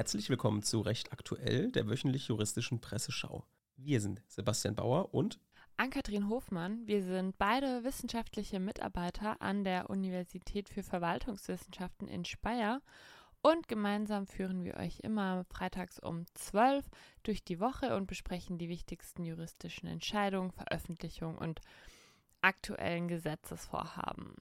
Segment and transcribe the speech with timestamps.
[0.00, 3.44] Herzlich willkommen zu Recht Aktuell, der wöchentlich juristischen Presseschau.
[3.76, 5.38] Wir sind Sebastian Bauer und
[5.76, 6.86] Ann-Kathrin Hofmann.
[6.86, 12.80] Wir sind beide wissenschaftliche Mitarbeiter an der Universität für Verwaltungswissenschaften in Speyer
[13.42, 16.86] und gemeinsam führen wir euch immer freitags um 12
[17.22, 21.60] durch die Woche und besprechen die wichtigsten juristischen Entscheidungen, Veröffentlichungen und
[22.40, 24.36] aktuellen Gesetzesvorhaben.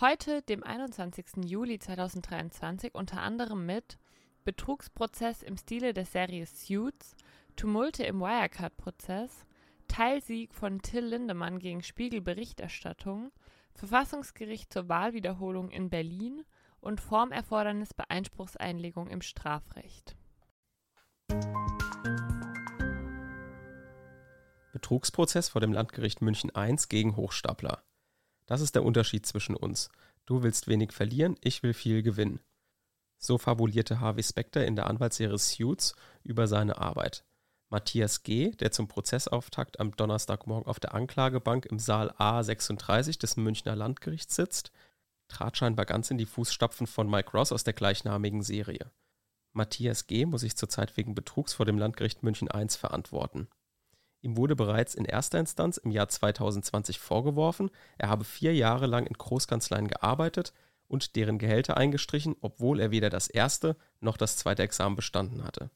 [0.00, 1.44] Heute, dem 21.
[1.44, 4.00] Juli 2023, unter anderem mit
[4.44, 7.14] Betrugsprozess im Stile der Serie Suits,
[7.56, 9.44] Tumulte im Wirecard-Prozess,
[9.88, 13.32] Teilsieg von Till Lindemann gegen Spiegel-Berichterstattung,
[13.74, 16.44] Verfassungsgericht zur Wahlwiederholung in Berlin
[16.80, 20.16] und Formerfordernis Beeinspruchseinlegung im Strafrecht.
[24.72, 27.82] Betrugsprozess vor dem Landgericht München I gegen Hochstapler.
[28.46, 29.90] Das ist der Unterschied zwischen uns.
[30.26, 32.40] Du willst wenig verlieren, ich will viel gewinnen.
[33.22, 37.22] So fabulierte Harvey Specter in der Anwaltsserie Suits über seine Arbeit.
[37.68, 43.76] Matthias G., der zum Prozessauftakt am Donnerstagmorgen auf der Anklagebank im Saal A36 des Münchner
[43.76, 44.72] Landgerichts sitzt,
[45.28, 48.90] trat scheinbar ganz in die Fußstapfen von Mike Ross aus der gleichnamigen Serie.
[49.52, 50.24] Matthias G.
[50.24, 53.48] muss sich zurzeit wegen Betrugs vor dem Landgericht München I verantworten.
[54.22, 59.06] Ihm wurde bereits in erster Instanz im Jahr 2020 vorgeworfen, er habe vier Jahre lang
[59.06, 60.54] in Großkanzleien gearbeitet
[60.90, 65.70] und deren Gehälter eingestrichen, obwohl er weder das erste noch das zweite Examen bestanden hatte.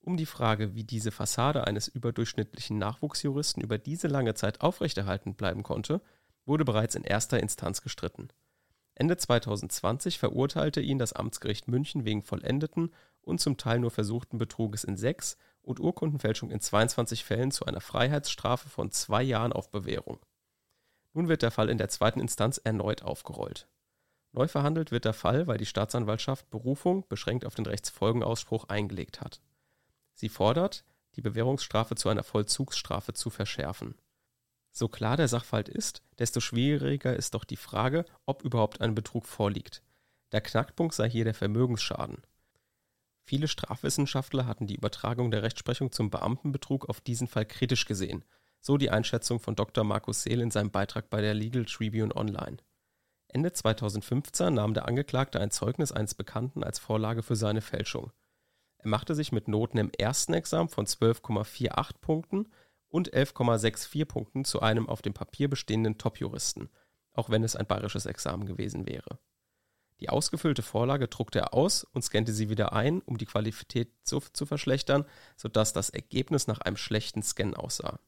[0.00, 5.62] Um die Frage, wie diese Fassade eines überdurchschnittlichen Nachwuchsjuristen über diese lange Zeit aufrechterhalten bleiben
[5.62, 6.00] konnte,
[6.46, 8.28] wurde bereits in erster Instanz gestritten.
[8.94, 14.82] Ende 2020 verurteilte ihn das Amtsgericht München wegen vollendeten und zum Teil nur versuchten Betruges
[14.82, 20.18] in sechs und Urkundenfälschung in 22 Fällen zu einer Freiheitsstrafe von zwei Jahren auf Bewährung.
[21.12, 23.68] Nun wird der Fall in der zweiten Instanz erneut aufgerollt.
[24.32, 29.40] Neu verhandelt wird der Fall, weil die Staatsanwaltschaft Berufung beschränkt auf den Rechtsfolgenausspruch eingelegt hat.
[30.14, 30.84] Sie fordert,
[31.16, 33.94] die Bewährungsstrafe zu einer Vollzugsstrafe zu verschärfen.
[34.70, 39.26] So klar der Sachverhalt ist, desto schwieriger ist doch die Frage, ob überhaupt ein Betrug
[39.26, 39.82] vorliegt.
[40.32, 42.22] Der Knackpunkt sei hier der Vermögensschaden.
[43.24, 48.24] Viele Strafwissenschaftler hatten die Übertragung der Rechtsprechung zum Beamtenbetrug auf diesen Fall kritisch gesehen,
[48.60, 49.84] so die Einschätzung von Dr.
[49.84, 52.58] Markus Seel in seinem Beitrag bei der Legal Tribune Online.
[53.28, 58.10] Ende 2015 nahm der Angeklagte ein Zeugnis eines Bekannten als Vorlage für seine Fälschung.
[58.78, 62.48] Er machte sich mit Noten im ersten Examen von 12,48 Punkten
[62.88, 66.70] und 11,64 Punkten zu einem auf dem Papier bestehenden Top-Juristen,
[67.12, 69.18] auch wenn es ein bayerisches Examen gewesen wäre.
[70.00, 74.20] Die ausgefüllte Vorlage druckte er aus und scannte sie wieder ein, um die Qualität zu,
[74.20, 75.04] zu verschlechtern,
[75.36, 77.98] sodass das Ergebnis nach einem schlechten Scan aussah.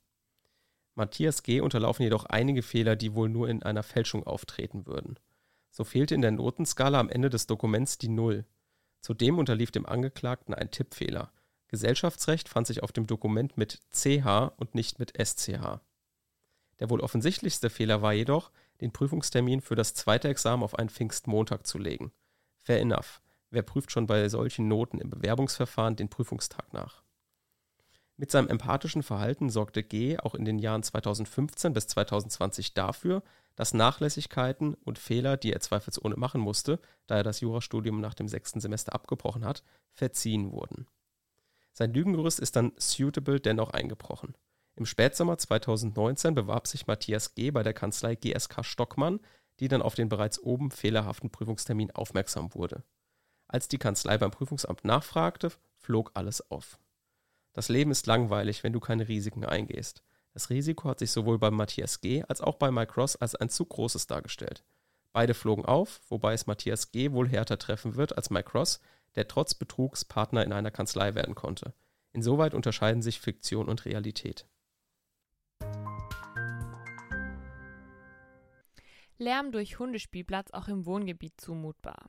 [1.00, 1.62] Matthias G.
[1.62, 5.18] unterlaufen jedoch einige Fehler, die wohl nur in einer Fälschung auftreten würden.
[5.70, 8.44] So fehlte in der Notenskala am Ende des Dokuments die Null.
[9.00, 11.32] Zudem unterlief dem Angeklagten ein Tippfehler.
[11.68, 15.80] Gesellschaftsrecht fand sich auf dem Dokument mit CH und nicht mit SCH.
[16.80, 18.50] Der wohl offensichtlichste Fehler war jedoch,
[18.82, 22.12] den Prüfungstermin für das zweite Examen auf einen Pfingstmontag zu legen.
[22.58, 23.22] Fair enough.
[23.48, 27.02] Wer prüft schon bei solchen Noten im Bewerbungsverfahren den Prüfungstag nach?
[28.20, 30.18] Mit seinem empathischen Verhalten sorgte G.
[30.18, 33.22] auch in den Jahren 2015 bis 2020 dafür,
[33.56, 38.28] dass Nachlässigkeiten und Fehler, die er zweifelsohne machen musste, da er das Jurastudium nach dem
[38.28, 39.62] sechsten Semester abgebrochen hat,
[39.94, 40.86] verziehen wurden.
[41.72, 44.36] Sein Lügengerüst ist dann suitable dennoch eingebrochen.
[44.76, 47.50] Im Spätsommer 2019 bewarb sich Matthias G.
[47.50, 49.20] bei der Kanzlei GSK Stockmann,
[49.60, 52.84] die dann auf den bereits oben fehlerhaften Prüfungstermin aufmerksam wurde.
[53.48, 56.78] Als die Kanzlei beim Prüfungsamt nachfragte, flog alles auf.
[57.52, 60.02] Das Leben ist langweilig, wenn du keine Risiken eingehst.
[60.32, 62.22] Das Risiko hat sich sowohl bei Matthias G.
[62.28, 64.62] als auch bei Mike Ross als ein zu großes dargestellt.
[65.12, 67.10] Beide flogen auf, wobei es Matthias G.
[67.10, 68.80] wohl härter treffen wird als Mike Ross,
[69.16, 71.74] der trotz Betrugs Partner in einer Kanzlei werden konnte.
[72.12, 74.46] Insoweit unterscheiden sich Fiktion und Realität.
[79.18, 82.08] Lärm durch Hundespielplatz auch im Wohngebiet zumutbar.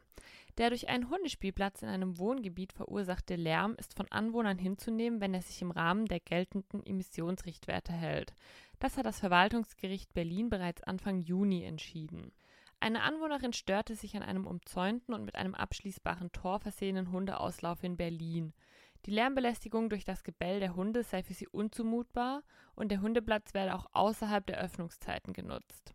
[0.57, 5.42] Der durch einen Hundespielplatz in einem Wohngebiet verursachte Lärm ist von Anwohnern hinzunehmen, wenn er
[5.42, 8.33] sich im Rahmen der geltenden Emissionsrichtwerte hält.
[8.80, 12.31] Das hat das Verwaltungsgericht Berlin bereits Anfang Juni entschieden.
[12.80, 17.95] Eine Anwohnerin störte sich an einem umzäunten und mit einem abschließbaren Tor versehenen Hundeauslauf in
[17.95, 18.54] Berlin.
[19.06, 22.44] Die Lärmbelästigung durch das Gebell der Hunde sei für sie unzumutbar
[22.75, 25.94] und der Hundeplatz werde auch außerhalb der Öffnungszeiten genutzt.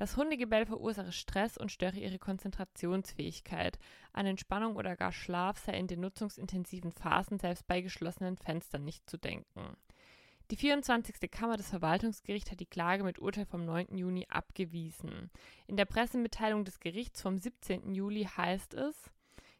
[0.00, 3.78] Das Hundegebell verursache Stress und störe ihre Konzentrationsfähigkeit.
[4.14, 9.10] An Entspannung oder gar Schlaf sei in den nutzungsintensiven Phasen selbst bei geschlossenen Fenstern nicht
[9.10, 9.76] zu denken.
[10.50, 11.30] Die 24.
[11.30, 13.94] Kammer des Verwaltungsgerichts hat die Klage mit Urteil vom 9.
[13.98, 15.30] Juni abgewiesen.
[15.66, 17.94] In der Pressemitteilung des Gerichts vom 17.
[17.94, 19.10] Juli heißt es,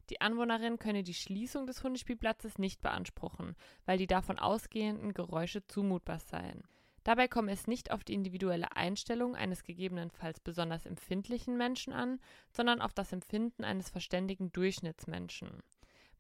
[0.09, 6.19] Die Anwohnerin könne die Schließung des Hundespielplatzes nicht beanspruchen, weil die davon ausgehenden Geräusche zumutbar
[6.19, 6.65] seien.
[7.11, 12.21] Dabei komme es nicht auf die individuelle Einstellung eines gegebenenfalls besonders empfindlichen Menschen an,
[12.53, 15.61] sondern auf das Empfinden eines verständigen Durchschnittsmenschen.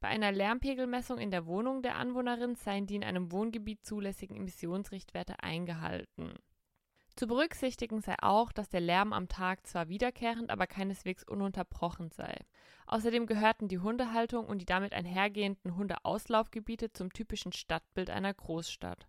[0.00, 5.40] Bei einer Lärmpegelmessung in der Wohnung der Anwohnerin seien die in einem Wohngebiet zulässigen Emissionsrichtwerte
[5.44, 6.34] eingehalten.
[7.14, 12.36] Zu berücksichtigen sei auch, dass der Lärm am Tag zwar wiederkehrend, aber keineswegs ununterbrochen sei.
[12.88, 19.06] Außerdem gehörten die Hundehaltung und die damit einhergehenden Hundeauslaufgebiete zum typischen Stadtbild einer Großstadt.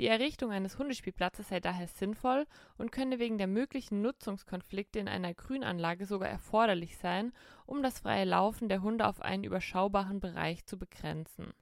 [0.00, 2.46] Die Errichtung eines Hundespielplatzes sei daher sinnvoll
[2.78, 7.34] und könne wegen der möglichen Nutzungskonflikte in einer Grünanlage sogar erforderlich sein,
[7.66, 11.52] um das freie Laufen der Hunde auf einen überschaubaren Bereich zu begrenzen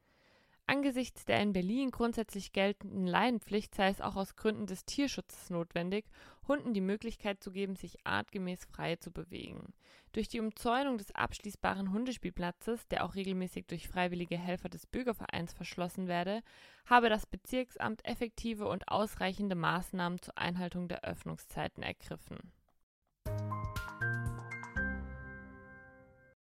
[0.70, 6.05] Angesichts der in Berlin grundsätzlich geltenden Leinenpflicht sei es auch aus Gründen des Tierschutzes notwendig,
[6.47, 9.73] Hunden die Möglichkeit zu geben, sich artgemäß frei zu bewegen.
[10.12, 16.06] Durch die Umzäunung des abschließbaren Hundespielplatzes, der auch regelmäßig durch freiwillige Helfer des Bürgervereins verschlossen
[16.06, 16.43] werde,
[16.85, 22.53] habe das Bezirksamt effektive und ausreichende Maßnahmen zur Einhaltung der Öffnungszeiten ergriffen.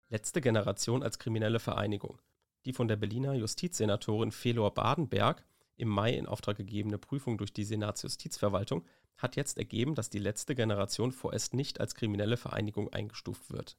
[0.07, 2.21] Letzte Generation als kriminelle Vereinigung.
[2.65, 5.45] Die von der Berliner Justizsenatorin Felor Badenberg
[5.75, 8.85] im Mai in Auftrag gegebene Prüfung durch die Senatsjustizverwaltung
[9.17, 13.77] hat jetzt ergeben, dass die letzte Generation vorerst nicht als kriminelle Vereinigung eingestuft wird.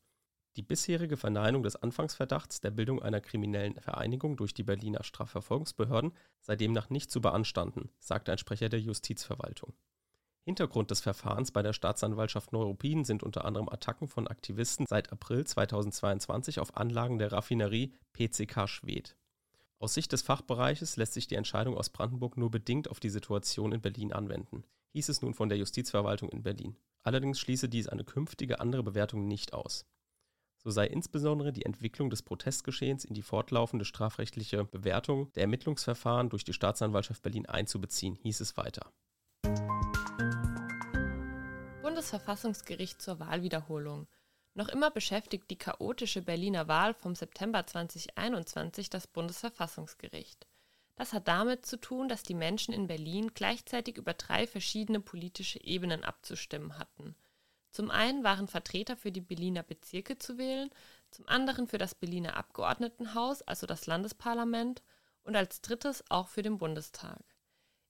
[0.57, 6.55] Die bisherige Verneinung des Anfangsverdachts der Bildung einer kriminellen Vereinigung durch die Berliner Strafverfolgungsbehörden sei
[6.55, 9.75] demnach nicht zu beanstanden, sagte ein Sprecher der Justizverwaltung
[10.47, 15.47] Hintergrund des Verfahrens bei der Staatsanwaltschaft Neuruppin sind unter anderem Attacken von Aktivisten seit April
[15.47, 19.17] 2022 auf Anlagen der Raffinerie PCK Schwedt.
[19.79, 23.73] Aus Sicht des Fachbereiches lässt sich die Entscheidung aus Brandenburg nur bedingt auf die Situation
[23.73, 26.77] in Berlin anwenden, hieß es nun von der Justizverwaltung in Berlin.
[27.03, 29.87] Allerdings schließe dies eine künftige andere Bewertung nicht aus.
[30.63, 36.45] So sei insbesondere die Entwicklung des Protestgeschehens in die fortlaufende strafrechtliche Bewertung der Ermittlungsverfahren durch
[36.45, 38.93] die Staatsanwaltschaft Berlin einzubeziehen, hieß es weiter.
[41.95, 44.09] Bundesverfassungsgericht zur Wahlwiederholung.
[44.55, 50.49] Noch immer beschäftigt die chaotische Berliner Wahl vom September 2021 das Bundesverfassungsgericht.
[50.97, 55.63] Das hat damit zu tun, dass die Menschen in Berlin gleichzeitig über drei verschiedene politische
[55.63, 57.15] Ebenen abzustimmen hatten.
[57.71, 60.71] Zum einen waren Vertreter für die Berliner Bezirke zu wählen,
[61.13, 64.83] zum anderen für das Berliner Abgeordnetenhaus, also das Landesparlament,
[65.23, 67.23] und als drittes auch für den Bundestag.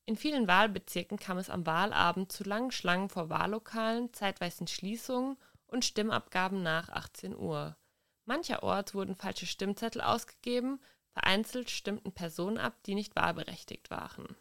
[0.07, 5.85] In vielen Wahlbezirken kam es am Wahlabend zu langen Schlangen vor Wahllokalen, zeitweisen Schließungen und
[5.85, 7.77] Stimmabgaben nach 18 Uhr.
[8.27, 10.81] Mancherorts wurden falsche Stimmzettel ausgegeben,
[11.13, 14.37] vereinzelt stimmten Personen ab, die nicht wahlberechtigt waren.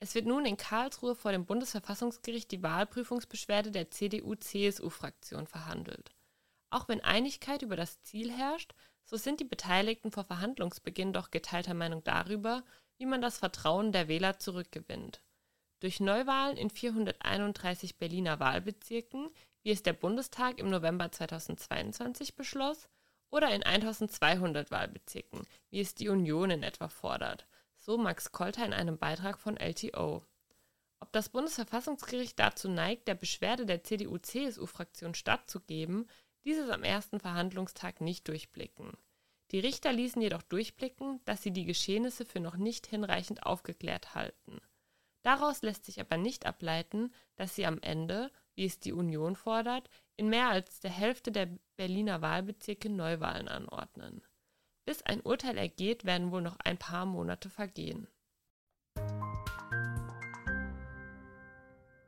[0.00, 6.10] Es wird nun in Karlsruhe vor dem Bundesverfassungsgericht die Wahlprüfungsbeschwerde der CDU-CSU-Fraktion verhandelt.
[6.70, 8.74] Auch wenn Einigkeit über das Ziel herrscht,
[9.04, 12.64] so sind die Beteiligten vor Verhandlungsbeginn doch geteilter Meinung darüber,
[13.00, 15.22] wie man das Vertrauen der Wähler zurückgewinnt.
[15.80, 19.30] Durch Neuwahlen in 431 Berliner Wahlbezirken,
[19.62, 22.90] wie es der Bundestag im November 2022 beschloss,
[23.30, 28.74] oder in 1200 Wahlbezirken, wie es die Union in etwa fordert, so Max Kolter in
[28.74, 30.22] einem Beitrag von LTO.
[31.00, 36.06] Ob das Bundesverfassungsgericht dazu neigt, der Beschwerde der CDU-CSU-Fraktion stattzugeben,
[36.44, 38.92] dieses am ersten Verhandlungstag nicht durchblicken.
[39.50, 44.60] Die Richter ließen jedoch durchblicken, dass sie die Geschehnisse für noch nicht hinreichend aufgeklärt halten.
[45.22, 49.90] Daraus lässt sich aber nicht ableiten, dass sie am Ende, wie es die Union fordert,
[50.16, 54.22] in mehr als der Hälfte der Berliner Wahlbezirke Neuwahlen anordnen.
[54.86, 58.08] Bis ein Urteil ergeht, werden wohl noch ein paar Monate vergehen.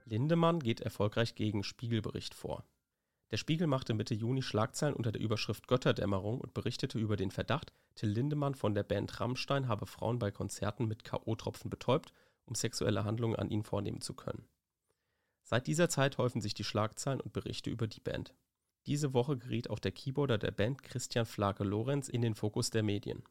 [0.04, 2.64] Lindemann geht erfolgreich gegen Spiegelbericht vor.
[3.32, 7.72] Der Spiegel machte Mitte Juni Schlagzeilen unter der Überschrift Götterdämmerung und berichtete über den Verdacht,
[7.94, 12.12] Till Lindemann von der Band Rammstein habe Frauen bei Konzerten mit K.O.-Tropfen betäubt,
[12.44, 14.44] um sexuelle Handlungen an ihnen vornehmen zu können.
[15.44, 18.34] Seit dieser Zeit häufen sich die Schlagzeilen und Berichte über die Band.
[18.84, 22.82] Diese Woche geriet auch der Keyboarder der Band Christian Flake Lorenz in den Fokus der
[22.82, 23.22] Medien.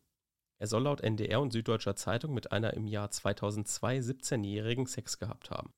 [0.58, 5.52] Er soll laut NDR und Süddeutscher Zeitung mit einer im Jahr 2002 17-jährigen Sex gehabt
[5.52, 5.72] haben.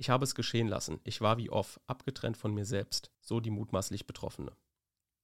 [0.00, 1.00] Ich habe es geschehen lassen.
[1.02, 4.56] Ich war wie off, abgetrennt von mir selbst, so die mutmaßlich Betroffene.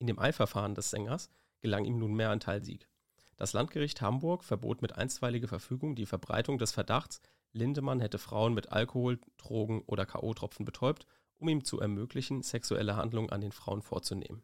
[0.01, 2.89] In dem Eilverfahren des Sängers gelang ihm nunmehr ein Teilsieg.
[3.37, 7.21] Das Landgericht Hamburg verbot mit einstweiliger Verfügung die Verbreitung des Verdachts,
[7.53, 11.07] Lindemann hätte Frauen mit Alkohol, Drogen oder K.O.-Tropfen betäubt,
[11.39, 14.43] um ihm zu ermöglichen, sexuelle Handlungen an den Frauen vorzunehmen.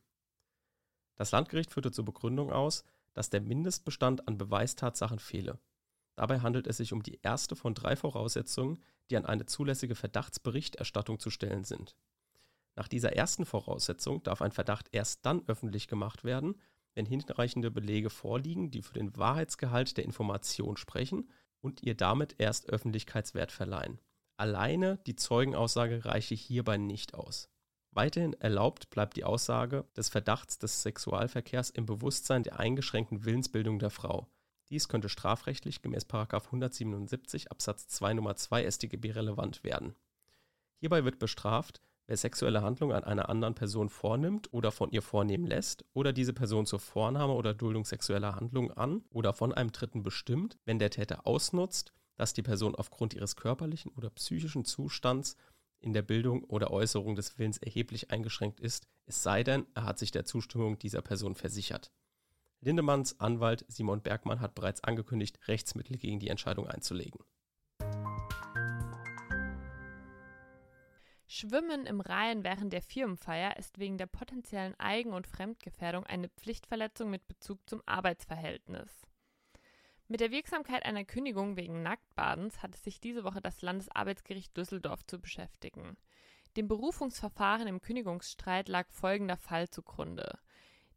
[1.17, 2.85] Das Landgericht führte zur Begründung aus,
[3.15, 5.59] dass der Mindestbestand an Beweistatsachen fehle.
[6.21, 11.19] Dabei handelt es sich um die erste von drei Voraussetzungen, die an eine zulässige Verdachtsberichterstattung
[11.19, 11.97] zu stellen sind.
[12.77, 16.61] Nach dieser ersten Voraussetzung darf ein Verdacht erst dann öffentlich gemacht werden,
[16.95, 21.31] wenn hinreichende Belege vorliegen, die für den Wahrheitsgehalt der Information sprechen
[21.63, 23.99] und ihr damit erst Öffentlichkeitswert verleihen.
[24.37, 27.49] Alleine die Zeugenaussage reiche hierbei nicht aus.
[27.93, 33.89] Weiterhin erlaubt bleibt die Aussage des Verdachts des Sexualverkehrs im Bewusstsein der eingeschränkten Willensbildung der
[33.89, 34.29] Frau.
[34.71, 39.95] Dies könnte strafrechtlich gemäß 177 Absatz 2 Nummer 2 StGB relevant werden.
[40.79, 45.47] Hierbei wird bestraft, wer sexuelle Handlungen an einer anderen Person vornimmt oder von ihr vornehmen
[45.47, 50.03] lässt oder diese Person zur Vornahme oder Duldung sexueller Handlungen an oder von einem Dritten
[50.03, 55.37] bestimmt, wenn der Täter ausnutzt, dass die Person aufgrund ihres körperlichen oder psychischen Zustands
[55.81, 59.99] in der Bildung oder Äußerung des Willens erheblich eingeschränkt ist, es sei denn, er hat
[59.99, 61.91] sich der Zustimmung dieser Person versichert.
[62.63, 67.25] Lindemanns Anwalt Simon Bergmann hat bereits angekündigt, Rechtsmittel gegen die Entscheidung einzulegen.
[71.27, 77.09] Schwimmen im Rhein während der Firmenfeier ist wegen der potenziellen Eigen- und Fremdgefährdung eine Pflichtverletzung
[77.09, 79.07] mit Bezug zum Arbeitsverhältnis.
[80.09, 85.07] Mit der Wirksamkeit einer Kündigung wegen Nacktbadens hat es sich diese Woche das Landesarbeitsgericht Düsseldorf
[85.07, 85.97] zu beschäftigen.
[86.57, 90.41] Dem Berufungsverfahren im Kündigungsstreit lag folgender Fall zugrunde.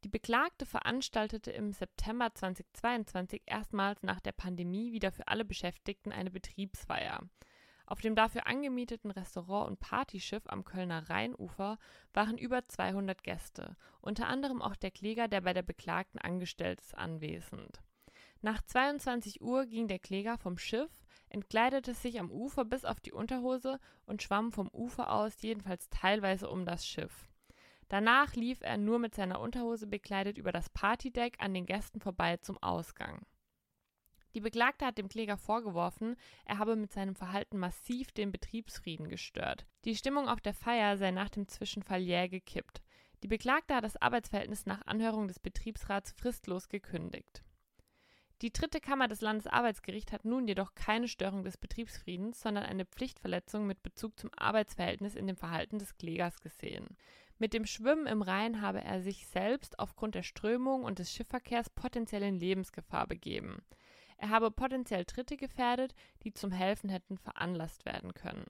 [0.03, 6.29] Die Beklagte veranstaltete im September 2022 erstmals nach der Pandemie wieder für alle Beschäftigten eine
[6.29, 7.21] Betriebsfeier.
[7.85, 11.77] Auf dem dafür angemieteten Restaurant und Partyschiff am Kölner Rheinufer
[12.13, 16.97] waren über 200 Gäste, unter anderem auch der Kläger, der bei der Beklagten angestellt ist,
[16.97, 17.81] anwesend.
[18.41, 20.91] Nach 22 Uhr ging der Kläger vom Schiff,
[21.29, 26.49] entkleidete sich am Ufer bis auf die Unterhose und schwamm vom Ufer aus jedenfalls teilweise
[26.49, 27.29] um das Schiff.
[27.89, 32.37] Danach lief er nur mit seiner Unterhose bekleidet über das Partydeck an den Gästen vorbei
[32.37, 33.25] zum Ausgang.
[34.35, 39.67] Die Beklagte hat dem Kläger vorgeworfen, er habe mit seinem Verhalten massiv den Betriebsfrieden gestört.
[39.85, 42.81] Die Stimmung auf der Feier sei nach dem Zwischenfall jäh gekippt.
[43.21, 47.43] Die Beklagte hat das Arbeitsverhältnis nach Anhörung des Betriebsrats fristlos gekündigt.
[48.41, 53.65] Die dritte Kammer des Landesarbeitsgerichts hat nun jedoch keine Störung des Betriebsfriedens, sondern eine Pflichtverletzung
[53.67, 56.97] mit Bezug zum Arbeitsverhältnis in dem Verhalten des Klägers gesehen.
[57.39, 61.69] Mit dem Schwimmen im Rhein habe er sich selbst aufgrund der Strömung und des Schiffverkehrs
[61.69, 63.63] potenziell in Lebensgefahr begeben.
[64.17, 68.45] Er habe potenziell Dritte gefährdet, die zum Helfen hätten veranlasst werden können.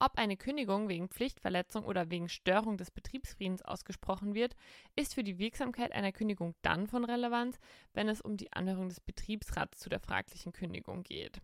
[0.00, 4.54] Ob eine Kündigung wegen Pflichtverletzung oder wegen Störung des Betriebsfriedens ausgesprochen wird,
[4.94, 7.58] ist für die Wirksamkeit einer Kündigung dann von Relevanz,
[7.94, 11.40] wenn es um die Anhörung des Betriebsrats zu der fraglichen Kündigung geht.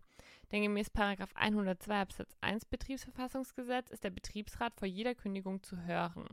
[0.51, 6.25] Denn gemäß 102 Absatz 1 Betriebsverfassungsgesetz ist der Betriebsrat vor jeder Kündigung zu hören.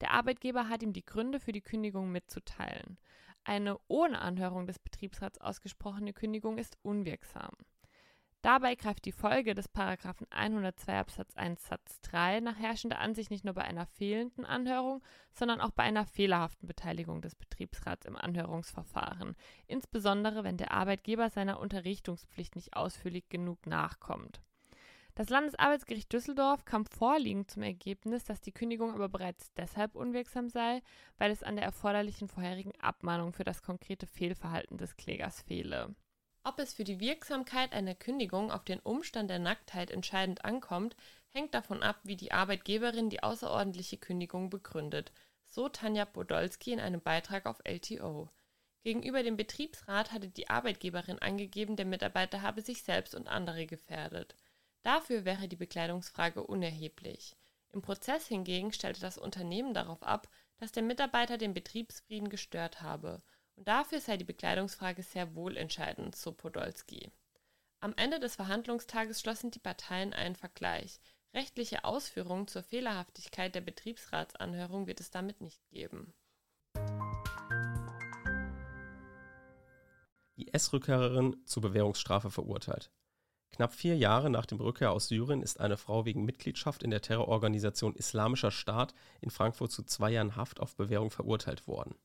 [0.00, 2.98] Der Arbeitgeber hat ihm die Gründe für die Kündigung mitzuteilen.
[3.44, 7.52] Eine ohne Anhörung des Betriebsrats ausgesprochene Kündigung ist unwirksam.
[8.42, 13.44] Dabei greift die Folge des Paragraphen 102 Absatz 1 Satz 3 nach herrschender Ansicht nicht
[13.44, 15.02] nur bei einer fehlenden Anhörung,
[15.32, 19.34] sondern auch bei einer fehlerhaften Beteiligung des Betriebsrats im Anhörungsverfahren,
[19.66, 24.40] insbesondere wenn der Arbeitgeber seiner Unterrichtungspflicht nicht ausführlich genug nachkommt.
[25.16, 30.80] Das Landesarbeitsgericht Düsseldorf kam vorliegend zum Ergebnis, dass die Kündigung aber bereits deshalb unwirksam sei,
[31.16, 35.96] weil es an der erforderlichen vorherigen Abmahnung für das konkrete Fehlverhalten des Klägers fehle.
[36.44, 40.96] Ob es für die Wirksamkeit einer Kündigung auf den Umstand der Nacktheit entscheidend ankommt,
[41.28, 45.12] hängt davon ab, wie die Arbeitgeberin die außerordentliche Kündigung begründet,
[45.46, 48.30] so Tanja Podolski in einem Beitrag auf LTO.
[48.82, 54.34] Gegenüber dem Betriebsrat hatte die Arbeitgeberin angegeben, der Mitarbeiter habe sich selbst und andere gefährdet.
[54.82, 57.36] Dafür wäre die Bekleidungsfrage unerheblich.
[57.70, 60.28] Im Prozess hingegen stellte das Unternehmen darauf ab,
[60.58, 63.22] dass der Mitarbeiter den Betriebsfrieden gestört habe,
[63.58, 67.10] und dafür sei die Bekleidungsfrage sehr wohl entscheidend, so Podolski.
[67.80, 71.00] Am Ende des Verhandlungstages schlossen die Parteien einen Vergleich.
[71.34, 76.14] Rechtliche Ausführungen zur Fehlerhaftigkeit der Betriebsratsanhörung wird es damit nicht geben.
[80.36, 82.92] IS-Rückkehrerin zur Bewährungsstrafe verurteilt.
[83.50, 87.02] Knapp vier Jahre nach dem Rückkehr aus Syrien ist eine Frau wegen Mitgliedschaft in der
[87.02, 91.96] Terrororganisation Islamischer Staat in Frankfurt zu zwei Jahren Haft auf Bewährung verurteilt worden.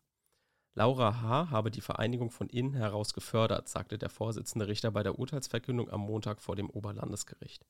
[0.75, 1.51] Laura H.
[1.51, 6.01] habe die Vereinigung von innen heraus gefördert, sagte der Vorsitzende Richter bei der Urteilsverkündung am
[6.01, 7.65] Montag vor dem Oberlandesgericht.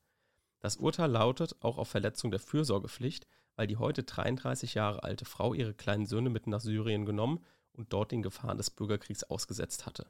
[0.61, 5.53] Das Urteil lautet auch auf Verletzung der Fürsorgepflicht, weil die heute 33 Jahre alte Frau
[5.53, 7.43] ihre kleinen Söhne mit nach Syrien genommen
[7.73, 10.09] und dort den Gefahren des Bürgerkriegs ausgesetzt hatte.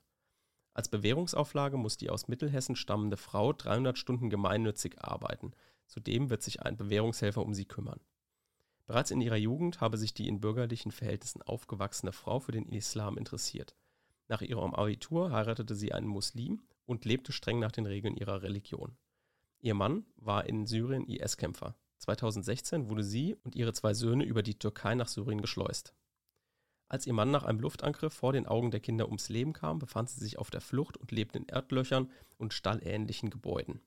[0.76, 5.54] Als Bewährungsauflage muss die aus Mittelhessen stammende Frau 300 Stunden gemeinnützig arbeiten.
[5.88, 8.00] Zudem wird sich ein Bewährungshelfer um sie kümmern.
[8.86, 13.18] Bereits in ihrer Jugend habe sich die in bürgerlichen Verhältnissen aufgewachsene Frau für den Islam
[13.18, 13.76] interessiert.
[14.28, 18.98] Nach ihrem Abitur heiratete sie einen Muslim und lebte streng nach den Regeln ihrer Religion.
[19.60, 21.76] Ihr Mann war in Syrien IS-Kämpfer.
[22.00, 25.94] 2016 wurde sie und ihre zwei Söhne über die Türkei nach Syrien geschleust.
[26.90, 30.10] Als ihr Mann nach einem Luftangriff vor den Augen der Kinder ums Leben kam, befand
[30.10, 33.82] sie sich auf der Flucht und lebte in Erdlöchern und stallähnlichen Gebäuden.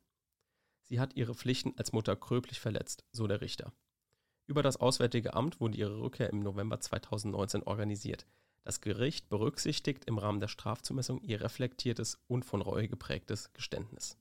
[0.85, 3.73] Sie hat ihre Pflichten als Mutter gröblich verletzt, so der Richter.
[4.47, 8.27] Über das Auswärtige Amt wurde ihre Rückkehr im November 2019 organisiert.
[8.63, 14.17] Das Gericht berücksichtigt im Rahmen der Strafzumessung ihr reflektiertes und von Reue geprägtes Geständnis.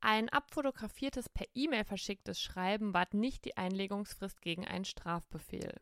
[0.00, 5.74] Ein abfotografiertes per E-Mail verschicktes Schreiben wahrt nicht die Einlegungsfrist gegen einen Strafbefehl.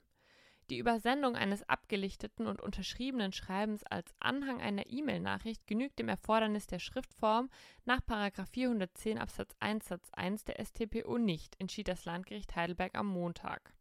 [0.71, 6.79] Die Übersendung eines abgelichteten und unterschriebenen Schreibens als Anhang einer E-Mail-Nachricht genügt dem Erfordernis der
[6.79, 7.49] Schriftform
[7.87, 13.73] nach 410 Absatz 1 Satz 1 der StPO nicht, entschied das Landgericht Heidelberg am Montag.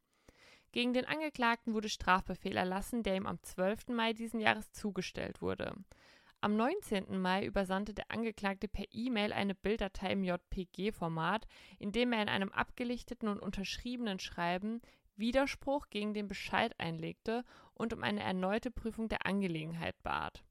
[0.72, 3.90] Gegen den Angeklagten wurde Strafbefehl erlassen, der ihm am 12.
[3.90, 5.74] Mai diesen Jahres zugestellt wurde.
[6.40, 7.20] Am 19.
[7.20, 11.48] Mai übersandte der Angeklagte per E-Mail eine Bilddatei im JPG-Format,
[11.80, 14.82] in dem er in einem abgelichteten und unterschriebenen Schreiben
[15.18, 17.44] Widerspruch gegen den Bescheid einlegte
[17.74, 20.44] und um eine erneute Prüfung der Angelegenheit bat.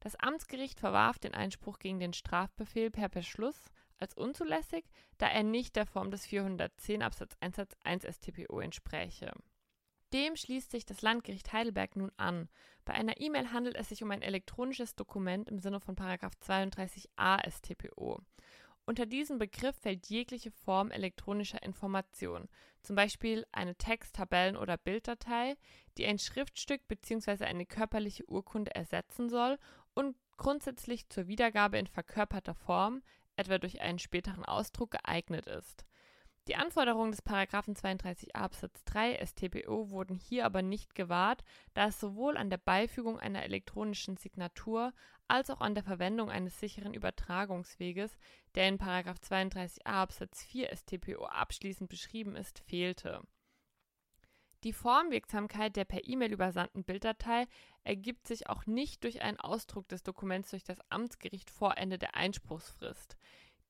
[0.00, 4.84] Das Amtsgericht verwarf den Einspruch gegen den Strafbefehl per Beschluss als unzulässig,
[5.18, 9.32] da er nicht der Form des 410 Absatz 1 Satz 1 StPO entspräche.
[10.12, 12.48] Dem schließt sich das Landgericht Heidelberg nun an.
[12.84, 18.20] Bei einer E-Mail handelt es sich um ein elektronisches Dokument im Sinne von 32a StPO.
[18.90, 22.48] Unter diesen Begriff fällt jegliche Form elektronischer Information,
[22.82, 25.56] zum Beispiel eine Text-, Tabellen- oder Bilddatei,
[25.96, 27.44] die ein Schriftstück bzw.
[27.44, 29.60] eine körperliche Urkunde ersetzen soll
[29.94, 33.04] und grundsätzlich zur Wiedergabe in verkörperter Form,
[33.36, 35.84] etwa durch einen späteren Ausdruck, geeignet ist.
[36.48, 41.44] Die Anforderungen des Paragraphen 32a Absatz 3 StPO wurden hier aber nicht gewahrt,
[41.74, 44.92] da es sowohl an der Beifügung einer elektronischen Signatur
[45.28, 48.18] als auch an der Verwendung eines sicheren Übertragungsweges,
[48.54, 53.22] der in 32a Absatz 4 StPO abschließend beschrieben ist, fehlte.
[54.64, 57.46] Die Formwirksamkeit der per E-Mail übersandten Bilddatei
[57.82, 62.14] ergibt sich auch nicht durch einen Ausdruck des Dokuments durch das Amtsgericht vor Ende der
[62.14, 63.16] Einspruchsfrist.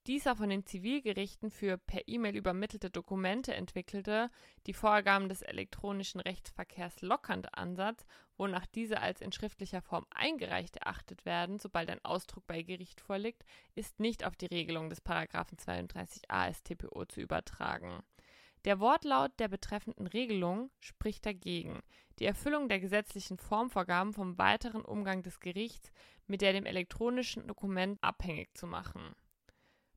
[0.07, 4.31] Dieser von den Zivilgerichten für per E-Mail übermittelte Dokumente entwickelte,
[4.67, 8.07] die Vorgaben des elektronischen Rechtsverkehrs lockernd Ansatz,
[8.39, 13.45] wonach diese als in schriftlicher Form eingereicht erachtet werden, sobald ein Ausdruck bei Gericht vorliegt,
[13.75, 18.03] ist nicht auf die Regelung des Paragraphen 32a StPO zu übertragen.
[18.65, 21.83] Der Wortlaut der betreffenden Regelung spricht dagegen,
[22.19, 25.93] die Erfüllung der gesetzlichen Formvorgaben vom weiteren Umgang des Gerichts
[26.27, 29.15] mit der dem elektronischen Dokument abhängig zu machen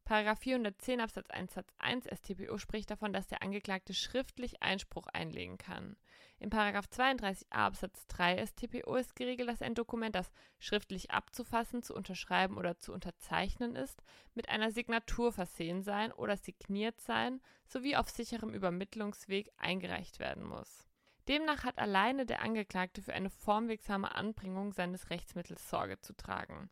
[0.06, 5.58] Paragraph 410 Absatz 1 Satz 1 StPO spricht davon, dass der Angeklagte schriftlich Einspruch einlegen
[5.58, 5.96] kann.
[6.39, 11.96] In Paragraph 32a Absatz 3 StPO ist geregelt, dass ein Dokument, das schriftlich abzufassen, zu
[11.96, 18.10] unterschreiben oder zu unterzeichnen ist, mit einer Signatur versehen sein oder signiert sein sowie auf
[18.10, 20.86] sicherem Übermittlungsweg eingereicht werden muss.
[21.30, 26.70] Demnach hat alleine der Angeklagte für eine formwirksame Anbringung seines Rechtsmittels Sorge zu tragen.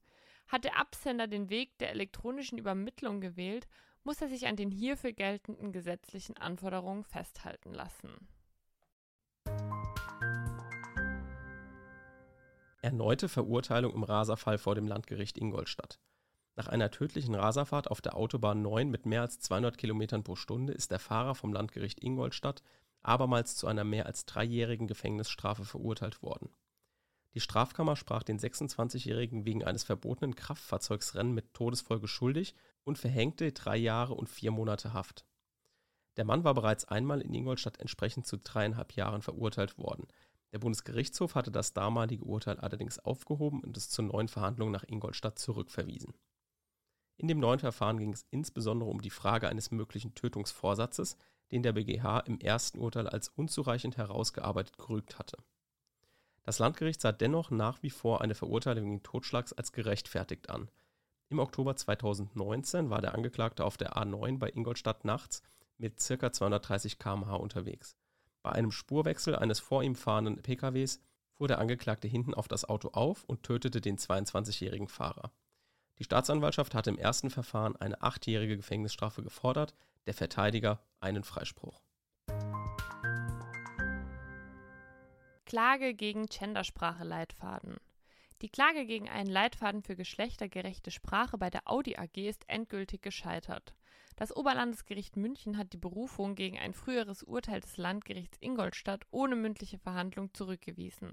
[0.52, 3.70] Hat der Absender den Weg der elektronischen Übermittlung gewählt,
[4.04, 8.28] muss er sich an den hierfür geltenden gesetzlichen Anforderungen festhalten lassen.
[12.82, 16.02] Erneute Verurteilung im Raserfall vor dem Landgericht Ingolstadt.
[16.58, 20.74] Nach einer tödlichen Raserfahrt auf der Autobahn 9 mit mehr als 200 km pro Stunde
[20.74, 22.62] ist der Fahrer vom Landgericht Ingolstadt
[23.04, 26.50] abermals zu einer mehr als dreijährigen Gefängnisstrafe verurteilt worden.
[27.34, 33.78] Die Strafkammer sprach den 26-Jährigen wegen eines verbotenen Kraftfahrzeugsrennen mit Todesfolge schuldig und verhängte drei
[33.78, 35.26] Jahre und vier Monate Haft.
[36.18, 40.08] Der Mann war bereits einmal in Ingolstadt entsprechend zu dreieinhalb Jahren verurteilt worden.
[40.52, 45.40] Der Bundesgerichtshof hatte das damalige Urteil allerdings aufgehoben und es zu neuen Verhandlungen nach Ingolstadt
[45.40, 46.14] zurückverwiesen.
[47.16, 51.16] In dem neuen Verfahren ging es insbesondere um die Frage eines möglichen Tötungsvorsatzes,
[51.52, 55.38] den der BGH im ersten Urteil als unzureichend herausgearbeitet gerügt hatte
[56.44, 60.70] das Landgericht sah dennoch nach wie vor eine Verurteilung wegen Totschlags als gerechtfertigt an.
[61.30, 65.44] Im Oktober 2019 war der Angeklagte auf der A9 bei Ingolstadt nachts
[65.78, 66.32] mit ca.
[66.32, 67.96] 230 km/h unterwegs.
[68.44, 71.00] Bei einem Spurwechsel eines vor ihm fahrenden PKWs
[71.34, 75.32] fuhr der Angeklagte hinten auf das Auto auf und tötete den 22-jährigen Fahrer.
[76.00, 79.76] Die Staatsanwaltschaft hatte im ersten Verfahren eine achtjährige Gefängnisstrafe gefordert,
[80.08, 81.82] der Verteidiger einen Freispruch.
[85.52, 87.76] Klage gegen Gendersprache-Leitfaden.
[88.42, 93.76] Die Klage gegen einen Leitfaden für geschlechtergerechte Sprache bei der Audi AG ist endgültig gescheitert.
[94.16, 99.78] Das Oberlandesgericht München hat die Berufung gegen ein früheres Urteil des Landgerichts Ingolstadt ohne mündliche
[99.78, 101.12] Verhandlung zurückgewiesen.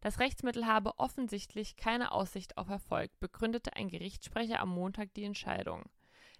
[0.00, 5.84] Das Rechtsmittel habe offensichtlich keine Aussicht auf Erfolg, begründete ein Gerichtssprecher am Montag die Entscheidung.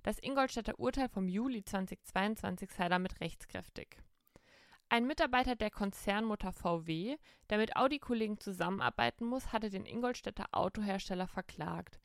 [0.03, 3.99] Das Ingolstädter Urteil vom Juli 2022 sei damit rechtskräftig.
[4.89, 7.17] Ein Mitarbeiter der Konzernmutter VW,
[7.51, 11.99] der mit Audi-Kollegen zusammenarbeiten muss, hatte den Ingolstädter Autohersteller verklagt.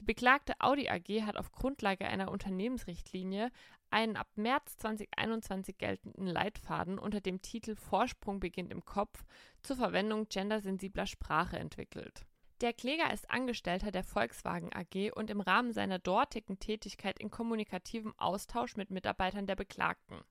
[0.00, 3.50] Die beklagte Audi AG hat auf Grundlage einer Unternehmensrichtlinie
[3.90, 9.24] einen ab März 2021 geltenden Leitfaden unter dem Titel Vorsprung beginnt im Kopf
[9.62, 12.24] zur Verwendung gendersensibler Sprache entwickelt.
[12.62, 18.14] Der Kläger ist Angestellter der Volkswagen AG und im Rahmen seiner dortigen Tätigkeit in kommunikativem
[18.16, 20.22] Austausch mit Mitarbeitern der Beklagten.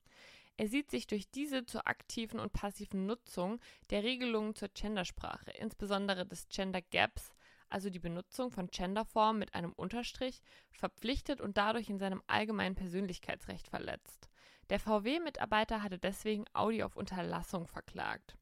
[0.57, 3.59] Er sieht sich durch diese zur aktiven und passiven Nutzung
[3.89, 7.33] der Regelungen zur Gendersprache, insbesondere des Gender Gaps,
[7.69, 13.67] also die Benutzung von Genderformen mit einem Unterstrich, verpflichtet und dadurch in seinem allgemeinen Persönlichkeitsrecht
[13.67, 14.29] verletzt.
[14.69, 18.37] Der VW-Mitarbeiter hatte deswegen Audi auf Unterlassung verklagt.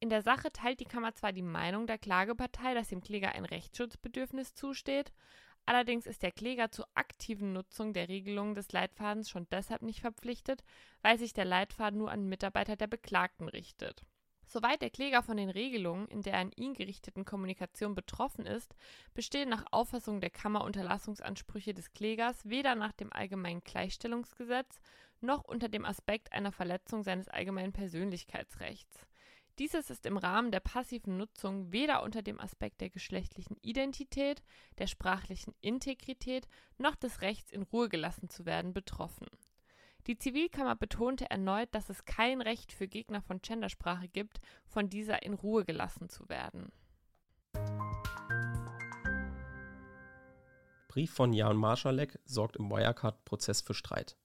[0.00, 3.46] In der Sache teilt die Kammer zwar die Meinung der Klagepartei, dass dem Kläger ein
[3.46, 5.12] Rechtsschutzbedürfnis zusteht,
[5.66, 10.64] allerdings ist der Kläger zur aktiven Nutzung der Regelungen des Leitfadens schon deshalb nicht verpflichtet,
[11.02, 14.04] weil sich der Leitfaden nur an Mitarbeiter der Beklagten richtet.
[14.48, 18.76] Soweit der Kläger von den Regelungen in der an ihn gerichteten Kommunikation betroffen ist,
[19.12, 24.80] bestehen nach Auffassung der Kammer Unterlassungsansprüche des Klägers weder nach dem Allgemeinen Gleichstellungsgesetz
[25.20, 29.06] noch unter dem Aspekt einer Verletzung seines allgemeinen Persönlichkeitsrechts.
[29.58, 34.42] Dieses ist im Rahmen der passiven Nutzung weder unter dem Aspekt der geschlechtlichen Identität,
[34.78, 36.46] der sprachlichen Integrität
[36.78, 39.26] noch des Rechts in Ruhe gelassen zu werden betroffen
[40.06, 45.22] die Zivilkammer betonte erneut, dass es kein Recht für Gegner von Gendersprache gibt, von dieser
[45.22, 46.70] in Ruhe gelassen zu werden.
[50.88, 54.16] Brief von Jan Marschalek sorgt im Wirecard-Prozess für Streit.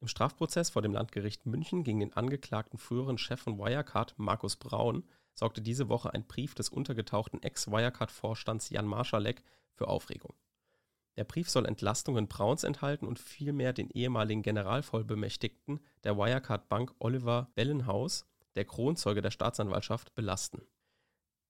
[0.00, 5.04] Im Strafprozess vor dem Landgericht München gegen den angeklagten früheren Chef von Wirecard, Markus Braun,
[5.34, 10.34] sorgte diese Woche ein Brief des untergetauchten Ex-Wirecard-Vorstands Jan Marschalek für Aufregung.
[11.16, 17.50] Der Brief soll Entlastungen Brauns enthalten und vielmehr den ehemaligen Generalvollbemächtigten der Wirecard Bank Oliver
[17.54, 18.26] Bellenhaus,
[18.56, 20.62] der Kronzeuge der Staatsanwaltschaft, belasten.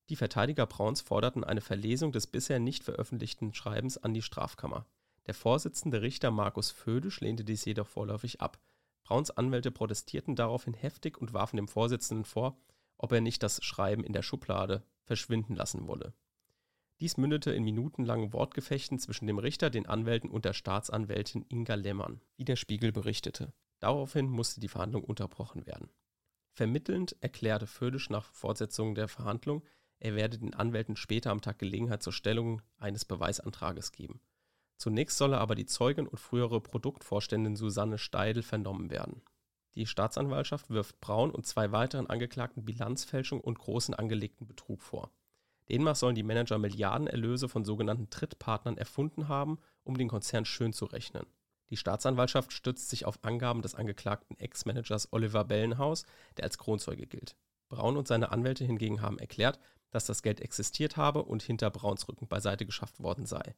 [0.09, 4.85] Die Verteidiger Brauns forderten eine Verlesung des bisher nicht veröffentlichten Schreibens an die Strafkammer.
[5.27, 8.59] Der Vorsitzende Richter Markus Födisch lehnte dies jedoch vorläufig ab.
[9.03, 12.57] Brauns Anwälte protestierten daraufhin heftig und warfen dem Vorsitzenden vor,
[12.97, 16.13] ob er nicht das Schreiben in der Schublade verschwinden lassen wolle
[17.01, 22.21] dies mündete in minutenlangen Wortgefechten zwischen dem Richter, den Anwälten und der Staatsanwältin Inga Lemmern,
[22.37, 23.53] wie der Spiegel berichtete.
[23.79, 25.89] Daraufhin musste die Verhandlung unterbrochen werden.
[26.51, 29.63] Vermittelnd erklärte Födisch nach Fortsetzung der Verhandlung,
[29.99, 34.21] er werde den Anwälten später am Tag Gelegenheit zur Stellung eines Beweisantrages geben.
[34.77, 39.21] Zunächst solle aber die Zeugin und frühere Produktvorständin Susanne Steidel vernommen werden.
[39.75, 45.11] Die Staatsanwaltschaft wirft Braun und zwei weiteren Angeklagten Bilanzfälschung und großen angelegten Betrug vor.
[45.69, 50.85] Demnach sollen die Manager Milliardenerlöse von sogenannten Drittpartnern erfunden haben, um den Konzern schön zu
[50.85, 51.25] rechnen.
[51.71, 56.05] Die Staatsanwaltschaft stützt sich auf Angaben des angeklagten Ex-Managers Oliver Bellenhaus,
[56.37, 57.35] der als Kronzeuge gilt.
[57.69, 59.59] Braun und seine Anwälte hingegen haben erklärt,
[59.89, 63.55] dass das Geld existiert habe und hinter Brauns Rücken beiseite geschafft worden sei.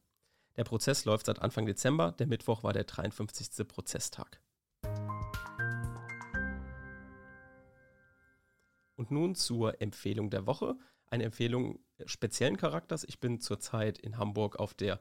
[0.58, 3.68] Der Prozess läuft seit Anfang Dezember, der Mittwoch war der 53.
[3.68, 4.42] Prozesstag.
[8.96, 13.04] Und nun zur Empfehlung der Woche eine Empfehlung speziellen Charakters.
[13.04, 15.00] Ich bin zurzeit in Hamburg auf der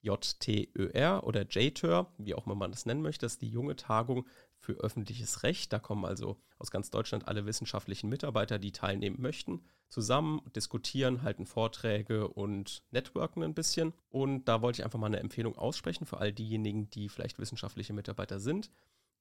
[0.00, 3.26] JTÖR oder JTÖR, wie auch immer man das nennen möchte.
[3.26, 4.26] Das ist die junge Tagung
[4.64, 5.72] für öffentliches Recht.
[5.72, 11.46] Da kommen also aus ganz Deutschland alle wissenschaftlichen Mitarbeiter, die teilnehmen möchten, zusammen, diskutieren, halten
[11.46, 13.92] Vorträge und networken ein bisschen.
[14.08, 17.92] Und da wollte ich einfach mal eine Empfehlung aussprechen für all diejenigen, die vielleicht wissenschaftliche
[17.92, 18.70] Mitarbeiter sind.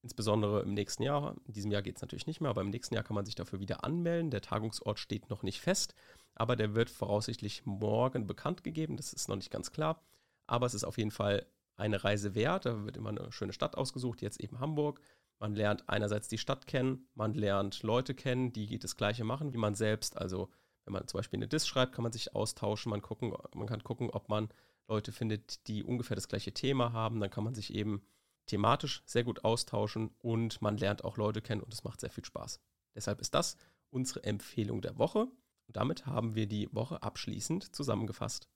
[0.02, 1.36] Insbesondere im nächsten Jahr.
[1.46, 3.36] In diesem Jahr geht es natürlich nicht mehr, aber im nächsten Jahr kann man sich
[3.36, 4.32] dafür wieder anmelden.
[4.32, 5.94] Der Tagungsort steht noch nicht fest,
[6.36, 8.98] aber der wird voraussichtlich morgen bekannt gegeben.
[8.98, 10.02] Das ist noch nicht ganz klar.
[10.48, 12.66] Aber es ist auf jeden Fall eine Reise wert.
[12.66, 15.02] Da wird immer eine schöne Stadt ausgesucht, jetzt eben Hamburg.
[15.40, 19.58] Man lernt einerseits die Stadt kennen, man lernt Leute kennen, die das Gleiche machen wie
[19.58, 20.18] man selbst.
[20.18, 20.50] Also
[20.86, 22.90] wenn man zum Beispiel eine Diss schreibt, kann man sich austauschen.
[22.90, 24.50] Man, gucken, man kann gucken, ob man
[24.88, 27.20] Leute findet, die ungefähr das gleiche Thema haben.
[27.20, 28.04] Dann kann man sich eben
[28.46, 32.26] thematisch sehr gut austauschen und man lernt auch Leute kennen und es macht sehr viel
[32.26, 32.60] Spaß.
[32.96, 33.58] Deshalb ist das
[33.90, 35.28] unsere Empfehlung der Woche
[35.68, 38.50] und damit haben wir die Woche abschließend zusammengefasst.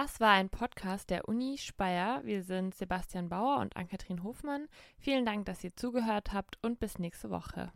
[0.00, 2.20] Das war ein Podcast der Uni Speyer.
[2.22, 4.68] Wir sind Sebastian Bauer und Ann-Kathrin Hofmann.
[4.96, 7.72] Vielen Dank, dass ihr zugehört habt und bis nächste Woche.